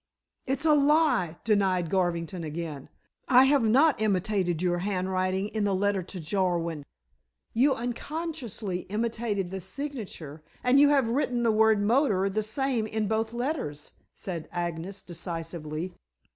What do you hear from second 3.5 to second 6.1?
not imitated your handwriting in the letter